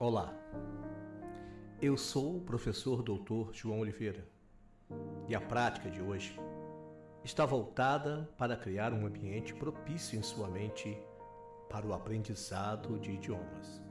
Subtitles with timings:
[0.00, 0.32] Olá,
[1.82, 3.52] eu sou o professor Dr.
[3.52, 4.28] João Oliveira
[5.26, 6.38] e a prática de hoje
[7.24, 10.96] está voltada para criar um ambiente propício em sua mente
[11.68, 13.82] para o aprendizado de idiomas.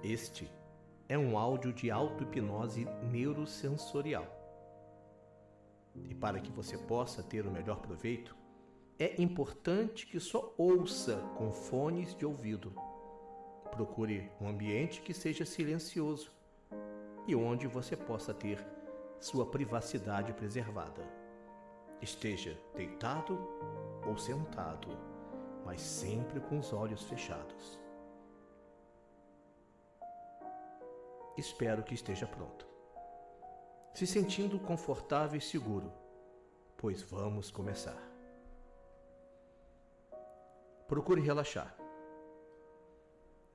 [0.00, 0.48] Este
[1.08, 4.28] é um áudio de auto-hipnose neurosensorial.
[6.08, 8.36] E para que você possa ter o melhor proveito,
[8.96, 12.72] é importante que só ouça com fones de ouvido.
[13.74, 16.30] Procure um ambiente que seja silencioso
[17.26, 18.64] e onde você possa ter
[19.18, 21.02] sua privacidade preservada.
[22.00, 23.36] Esteja deitado
[24.06, 24.96] ou sentado,
[25.64, 27.80] mas sempre com os olhos fechados.
[31.36, 32.68] Espero que esteja pronto.
[33.92, 35.92] Se sentindo confortável e seguro,
[36.76, 38.00] pois vamos começar.
[40.86, 41.83] Procure relaxar.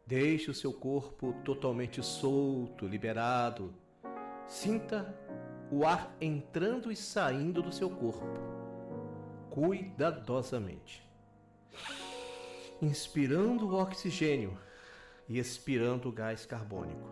[0.09, 3.71] Deixe o seu corpo totalmente solto, liberado.
[4.47, 5.15] Sinta
[5.71, 8.25] o ar entrando e saindo do seu corpo,
[9.51, 11.07] cuidadosamente.
[12.81, 14.57] Inspirando o oxigênio
[15.27, 17.07] e expirando o gás carbônico.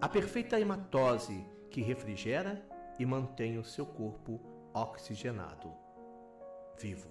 [0.00, 2.66] A perfeita hematose que refrigera
[2.98, 4.40] e mantém o seu corpo
[4.72, 5.70] oxigenado,
[6.80, 7.10] vivo.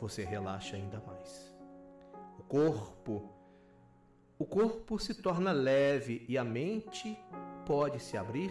[0.00, 1.56] Você relaxa ainda mais.
[2.36, 3.43] O corpo
[4.38, 7.16] o corpo se torna leve e a mente
[7.64, 8.50] pode se abrir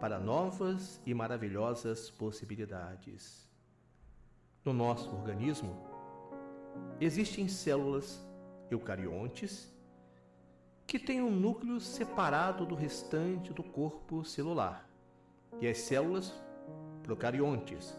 [0.00, 3.48] para novas e maravilhosas possibilidades.
[4.64, 5.86] No nosso organismo,
[7.00, 8.26] existem células
[8.70, 9.72] eucariontes
[10.86, 14.88] que têm um núcleo separado do restante do corpo celular,
[15.60, 16.34] e as células
[17.02, 17.94] procariontes,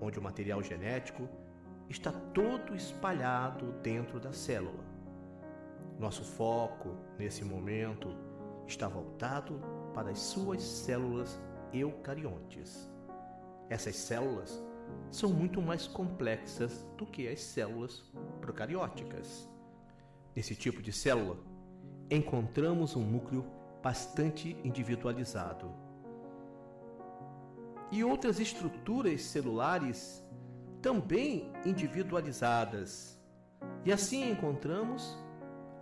[0.00, 1.28] onde o material genético
[1.88, 4.93] está todo espalhado dentro da célula.
[6.04, 8.14] Nosso foco, nesse momento,
[8.66, 9.58] está voltado
[9.94, 11.40] para as suas células
[11.72, 12.92] eucariontes.
[13.70, 14.62] Essas células
[15.10, 18.04] são muito mais complexas do que as células
[18.38, 19.48] procarióticas.
[20.36, 21.38] Nesse tipo de célula,
[22.10, 23.42] encontramos um núcleo
[23.82, 25.72] bastante individualizado.
[27.90, 30.22] E outras estruturas celulares
[30.82, 33.18] também individualizadas.
[33.86, 35.23] E assim encontramos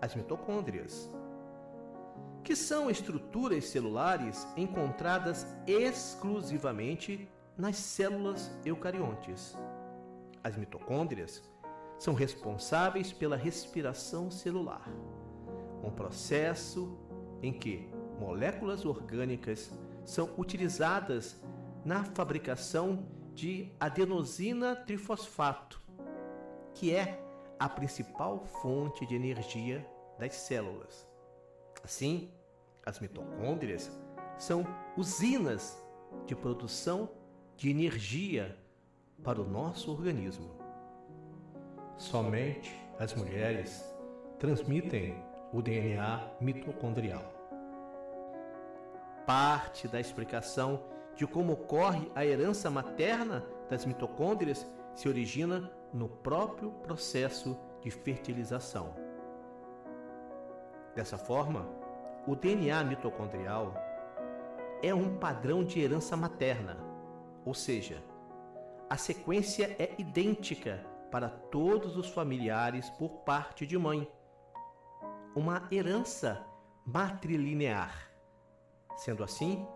[0.02, 1.08] as mitocôndrias,
[2.42, 9.56] que são estruturas celulares encontradas exclusivamente nas células eucariontes.
[10.42, 11.40] As mitocôndrias
[12.00, 14.88] são responsáveis pela respiração celular,
[15.84, 16.98] um processo
[17.40, 19.70] em que moléculas orgânicas
[20.04, 21.40] são utilizadas
[21.84, 25.80] na fabricação de adenosina trifosfato,
[26.74, 27.24] que é
[27.56, 29.86] a principal fonte de energia
[30.22, 31.08] das células.
[31.82, 32.30] Assim,
[32.86, 33.90] as mitocôndrias
[34.38, 34.64] são
[34.96, 35.76] usinas
[36.26, 37.10] de produção
[37.56, 38.56] de energia
[39.24, 40.48] para o nosso organismo.
[41.96, 43.84] Somente as mulheres
[44.38, 45.16] transmitem
[45.52, 47.24] o DNA mitocondrial.
[49.26, 50.84] Parte da explicação
[51.16, 59.01] de como ocorre a herança materna das mitocôndrias se origina no próprio processo de fertilização.
[60.94, 61.66] Dessa forma,
[62.26, 63.74] o DNA mitocondrial
[64.82, 66.76] é um padrão de herança materna,
[67.44, 68.02] ou seja,
[68.90, 74.10] a sequência é idêntica para todos os familiares por parte de mãe.
[75.34, 76.44] Uma herança
[76.84, 78.10] matrilinear.
[78.96, 79.66] Sendo assim,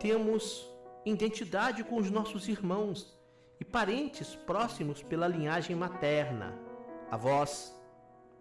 [0.00, 0.68] temos
[1.04, 3.16] identidade com os nossos irmãos
[3.60, 6.58] e parentes próximos pela linhagem materna,
[7.10, 7.72] avós,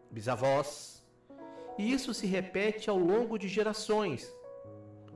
[0.09, 1.00] bisavós.
[1.77, 4.31] E isso se repete ao longo de gerações,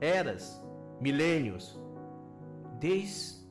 [0.00, 0.62] eras,
[1.00, 1.78] milênios,
[2.78, 3.46] desde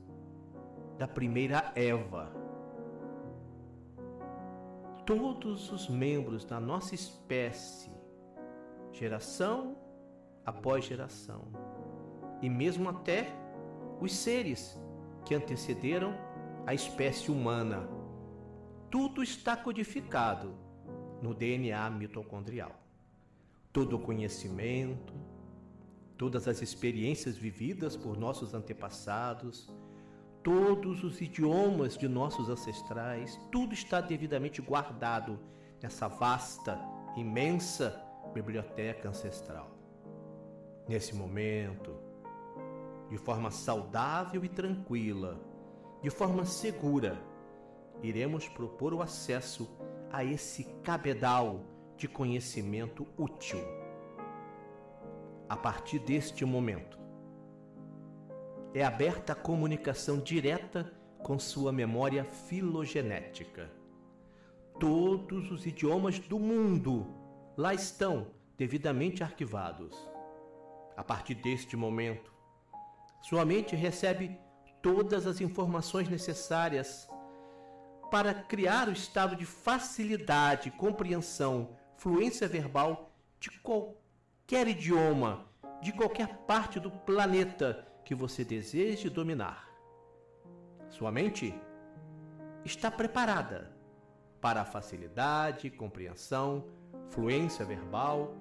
[1.00, 2.32] a primeira Eva.
[5.06, 7.92] Todos os membros da nossa espécie,
[8.92, 9.78] geração
[10.46, 11.44] após geração,
[12.42, 13.28] e mesmo até
[14.00, 14.80] os seres
[15.26, 16.14] que antecederam
[16.66, 17.88] a espécie humana.
[18.90, 20.56] Tudo está codificado
[21.22, 22.85] no DNA mitocondrial.
[23.76, 25.14] Todo o conhecimento,
[26.18, 29.70] todas as experiências vividas por nossos antepassados,
[30.42, 35.38] todos os idiomas de nossos ancestrais, tudo está devidamente guardado
[35.84, 36.80] nessa vasta,
[37.18, 38.02] imensa
[38.34, 39.70] biblioteca ancestral.
[40.88, 42.00] Nesse momento,
[43.10, 45.38] de forma saudável e tranquila,
[46.02, 47.22] de forma segura,
[48.02, 49.70] iremos propor o acesso
[50.14, 53.60] a esse cabedal de conhecimento útil.
[55.48, 57.00] A partir deste momento,
[58.74, 60.92] é aberta a comunicação direta
[61.24, 63.72] com sua memória filogenética.
[64.80, 67.08] Todos os idiomas do mundo
[67.58, 68.28] lá estão
[68.58, 69.96] devidamente arquivados.
[70.98, 72.34] A partir deste momento,
[73.22, 74.38] sua mente recebe
[74.82, 77.08] todas as informações necessárias
[78.12, 85.46] para criar o estado de facilidade, compreensão, fluência verbal de qualquer idioma,
[85.82, 89.70] de qualquer parte do planeta que você deseje dominar.
[90.90, 91.54] Sua mente
[92.64, 93.72] está preparada
[94.40, 96.66] para a facilidade, compreensão,
[97.10, 98.36] fluência verbal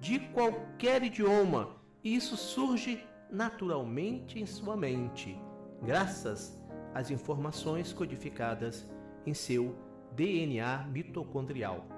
[0.00, 5.38] de qualquer idioma, e isso surge naturalmente em sua mente,
[5.82, 6.58] graças
[6.94, 8.88] às informações codificadas
[9.26, 9.76] em seu
[10.12, 11.97] DNA mitocondrial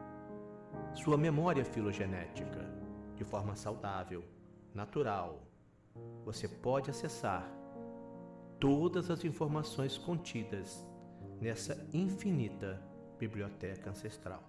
[0.94, 2.66] Sua memória filogenética,
[3.16, 4.24] de forma saudável,
[4.74, 5.42] natural,
[6.26, 7.46] você pode acessar
[8.60, 10.86] todas as informações contidas
[11.40, 12.82] nessa infinita
[13.20, 14.44] biblioteca ancestral.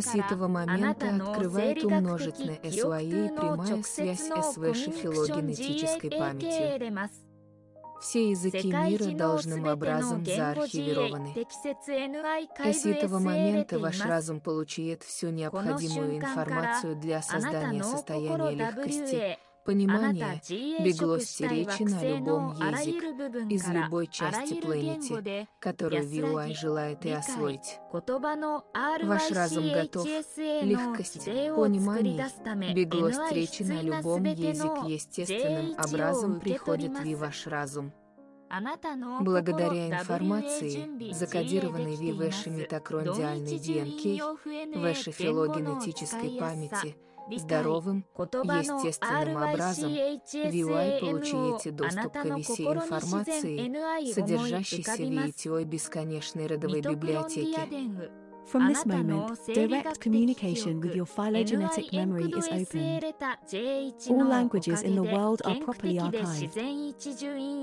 [0.00, 7.25] С этого момента открывает умножительное СОАИ прямая связь с вашей филогенетической памятью.
[8.01, 11.33] Все языки мира должным образом заархивированы.
[12.73, 20.41] С этого момента ваш разум получает всю необходимую информацию для создания состояния легкости, понимания,
[20.79, 27.79] беглости речи на любом язык из любой части планеты, которую VUI желает и освоить.
[27.91, 30.07] Ваш разум готов.
[30.37, 37.91] Легкость, понимание, беглость речи на любом язык естественным образом приходит в ваш разум.
[39.21, 46.95] Благодаря информации, закодированной в вашей митохондриальной ДНК, вашей филогенетической памяти,
[47.35, 57.67] здоровым, естественным образом, VUI получаете доступ к всей информации, содержащейся в ETO бесконечной родовой библиотеке.
[58.47, 63.03] From this moment, direct communication with your phylogenetic memory is open.
[64.09, 66.53] All languages in the world are properly archived.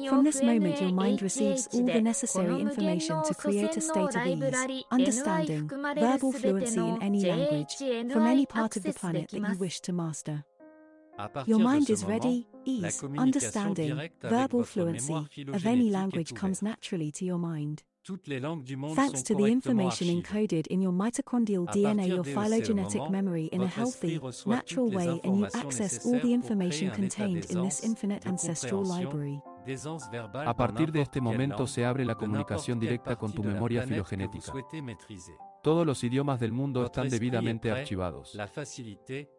[0.09, 4.27] From this moment, your mind receives all the necessary information to create a state of
[4.27, 7.77] ease, understanding, verbal fluency in any language,
[8.13, 10.45] from any part of the planet that you wish to master.
[11.47, 15.15] Your mind is ready, ease, understanding, verbal fluency
[15.49, 17.85] of any language comes naturally to your mind.
[18.07, 24.21] Thanks to the information encoded in your mitochondrial DNA, your phylogenetic memory in a healthy,
[24.45, 29.41] natural way, and you access all the information contained in this infinite ancestral library.
[30.47, 34.53] A partir de este momento se abre la comunicación directa con tu memoria filogenética.
[35.63, 38.39] Todos los idiomas del mundo están debidamente archivados.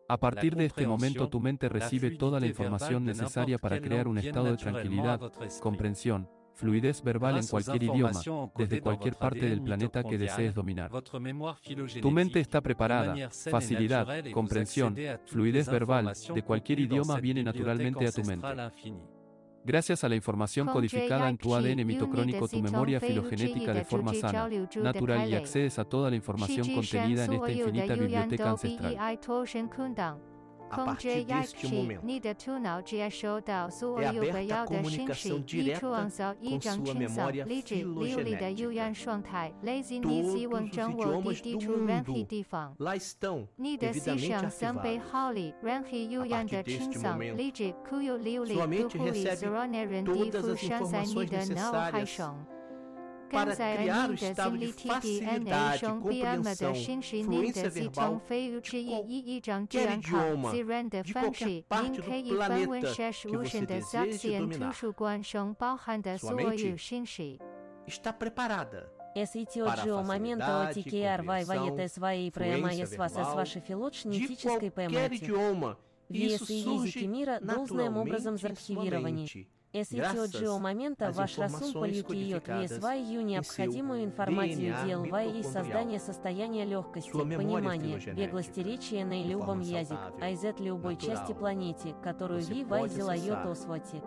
[0.08, 4.18] A partir de este momento tu mente recibe toda la información necesaria para crear un
[4.18, 5.22] estado de tranquilidad,
[5.62, 8.22] comprensión, fluidez verbal en cualquier idioma,
[8.56, 10.92] desde cualquier parte del planeta que desees dominar.
[12.02, 18.24] Tu mente está preparada, facilidad, comprensión, fluidez verbal, de cualquier idioma viene naturalmente a tu
[18.24, 18.48] mente.
[19.66, 24.48] Gracias a la información codificada en tu ADN mitocrónico, tu memoria filogenética de forma sana,
[24.76, 29.20] natural y accedes a toda la información contenida en esta infinita biblioteca ancestral.
[30.70, 32.04] A partir deste momento,
[33.98, 35.82] é aberta a comunicação direta
[36.44, 38.76] com sua memória filogenética.
[40.02, 42.28] Todos os idiomas do mundo
[42.80, 43.48] lá estão
[43.80, 45.06] devidamente arquivados.
[46.18, 47.46] A partir deste momento,
[48.46, 49.52] sua mente recebe
[50.04, 52.20] todas as informações necessárias
[53.36, 56.74] para criar o estado de facilidade, compreensão,
[57.24, 58.22] fluência verbal
[58.62, 58.84] de
[59.44, 60.52] qualquer idioma,
[61.04, 64.74] de qualquer parte do planeta que você deseje dominar.
[66.20, 66.78] Sua mente
[67.88, 75.32] está preparada Эситиоджио момента отикеар вай ваете своей проемая с вас с вашей филогенетической памяти.
[76.10, 79.26] Весы языки мира должным образом заархивированы.
[79.82, 87.12] Эситиоджио момента ваш разум полютиет вес ваю необходимую информацию дел вай и создание состояния легкости,
[87.12, 93.46] понимания, беглости речи на любом язык, а из любой части планете, которую ви вай зелает
[93.46, 94.02] освати.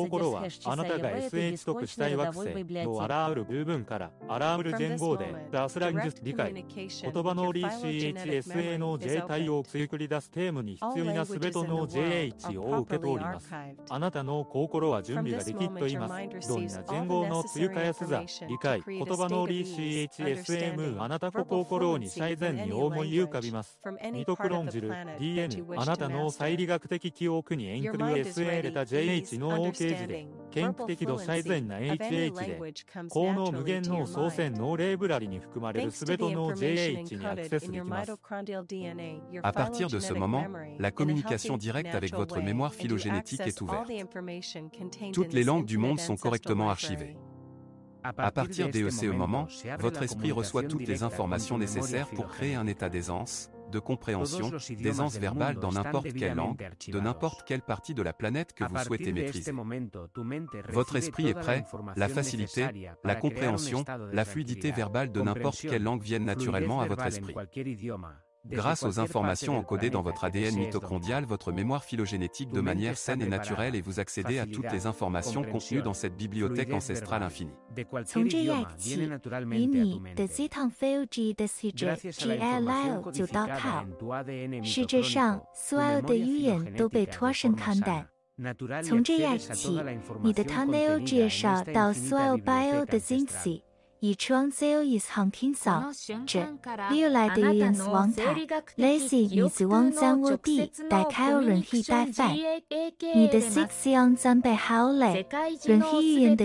[0.55, 2.89] содержащей этой бесконечной родовой библиотеки.
[4.29, 5.49] From this moment,
[6.27, 13.49] communication, your phylogenetic memory J 対応を作り出すテーマに必要なすべての JH を受けております。
[13.89, 16.47] あなたの心は準備ができっといます。
[16.47, 23.79] どんな言語の追加やすざ、理解、言葉の RCHSM あなた心に最善に思い浮かびます。
[24.11, 32.73] ミトクロンジル DN あなたの再理学的記憶にエンクリュー SA れた JH の OK 字で、研究的度最善な HH で、
[33.09, 38.11] 高能無限の操船ノーレーブラリに含まれるすべての JH にアクセスできます。
[39.43, 40.45] À partir de ce moment,
[40.77, 43.89] la communication directe avec votre mémoire phylogénétique est ouverte.
[45.13, 47.15] Toutes les langues du monde sont correctement archivées.
[48.03, 49.47] À partir de ce moment,
[49.79, 55.17] votre esprit reçoit toutes les informations nécessaires pour créer un état d'aisance, de compréhension, d'aisance
[55.17, 59.11] verbale dans n'importe quelle langue, de n'importe quelle partie de la planète que vous souhaitez
[59.11, 59.51] maîtriser.
[60.69, 61.65] Votre esprit est prêt,
[61.95, 62.67] la facilité,
[63.03, 67.35] la compréhension, la fluidité verbale de n'importe quelle langue viennent naturellement à votre esprit.
[68.45, 73.27] Grâce aux informations encodées dans votre ADN mitochondrial, votre mémoire phylogénétique de manière saine et
[73.27, 77.51] naturelle et vous accédez à toutes les informations contenues dans cette bibliothèque ancestrale infinie.
[94.01, 95.93] each one zero is hung kingdom
[96.25, 96.45] 这
[96.89, 98.33] 里有来的人是王太
[98.77, 102.33] lacy 女子王三卧底带 kyle rang hee 带饭
[103.13, 105.25] 你的 sick si on zombie holiday
[105.65, 106.37] rang on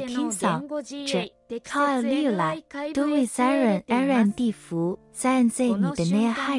[2.93, 3.83] do with，Zan
[5.51, 6.05] Z 你的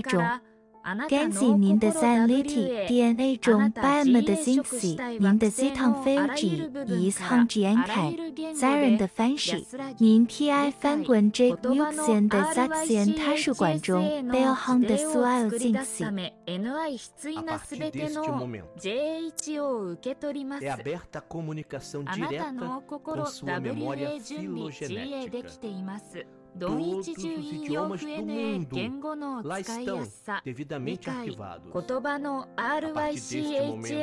[0.01, 0.23] 中
[1.09, 9.65] Genzi，您的 Zanliti DNA 中 Biome 的 Zinxie，您的 Ziton Fangji，以及 Hungji Enkai，Ziren 的 fanshi
[9.97, 18.23] 您 ti 翻滚 Jake Wilson 的 Zaxian 太史馆中 Behang 的 Swell Zinxie，Nai 必须拿すべての
[18.77, 20.71] JH を受け取ります。
[20.71, 20.77] あ
[22.17, 26.25] なたの心を、そ準備、記憶できています。
[26.57, 30.55] ドイツ中印用 QNA 言語の使いやすさ、理
[30.97, 33.99] 解、言葉の RYCHSAM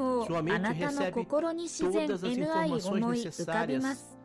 [0.00, 4.15] をあなたの心に自然 NI 思い浮かびます。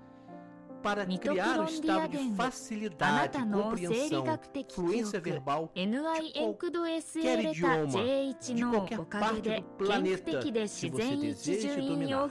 [0.82, 4.26] Para criar um estado de facilidade, compreensão,
[4.70, 8.10] fluência verbal de qualquer idioma,
[8.54, 12.30] de qualquer parte do planeta que você deseje dominar.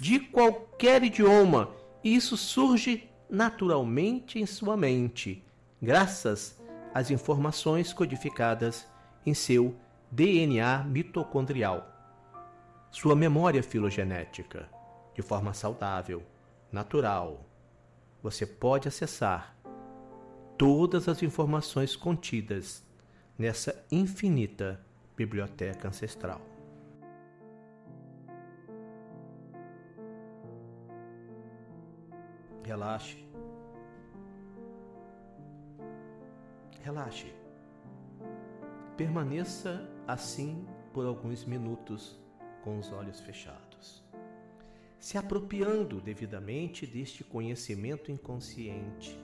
[0.00, 1.70] de qualquer idioma.
[2.04, 5.44] Isso surge naturalmente em sua mente,
[5.80, 6.60] graças
[6.92, 8.86] às informações codificadas
[9.24, 9.74] em seu
[10.10, 11.88] DNA mitocondrial,
[12.90, 14.68] sua memória filogenética,
[15.14, 16.22] de forma saudável,
[16.70, 17.46] natural.
[18.22, 19.56] Você pode acessar
[20.58, 22.84] todas as informações contidas
[23.38, 24.80] nessa infinita
[25.16, 26.40] biblioteca ancestral.
[32.64, 33.24] Relaxe.
[36.82, 37.41] Relaxe.
[39.02, 42.16] Permaneça assim por alguns minutos
[42.62, 44.00] com os olhos fechados,
[44.96, 49.18] se apropriando devidamente deste conhecimento inconsciente.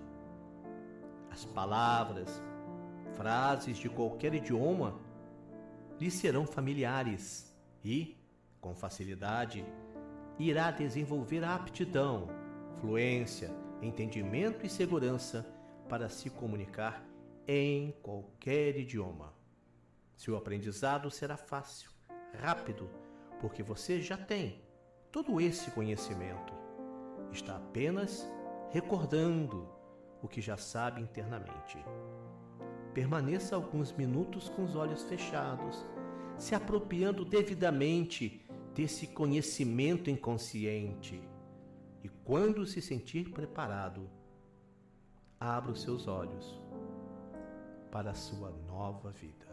[1.30, 2.42] As palavras,
[3.14, 4.98] frases de qualquer idioma
[6.00, 8.16] lhe serão familiares e,
[8.60, 9.64] com facilidade,
[10.40, 12.26] irá desenvolver a aptidão,
[12.80, 13.48] fluência,
[13.80, 15.46] entendimento e segurança
[15.88, 17.00] para se comunicar
[17.46, 19.37] em qualquer idioma.
[20.18, 21.92] Seu aprendizado será fácil,
[22.40, 22.90] rápido,
[23.40, 24.60] porque você já tem
[25.12, 26.52] todo esse conhecimento.
[27.30, 28.28] Está apenas
[28.70, 29.70] recordando
[30.20, 31.78] o que já sabe internamente.
[32.92, 35.86] Permaneça alguns minutos com os olhos fechados,
[36.36, 38.44] se apropriando devidamente
[38.74, 41.22] desse conhecimento inconsciente.
[42.02, 44.10] E quando se sentir preparado,
[45.38, 46.60] abra os seus olhos
[47.92, 49.47] para a sua nova vida.